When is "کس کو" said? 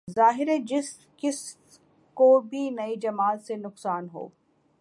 1.17-2.39